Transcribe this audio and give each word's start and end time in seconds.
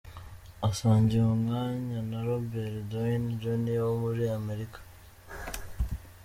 Asangiye 0.69 1.25
umwanya 1.37 1.99
na 2.09 2.19
Robert 2.27 2.75
Downey 2.89 3.35
Jr, 3.41 3.79
wo 3.87 3.95
muri 4.03 4.23
Amerika. 4.39 4.79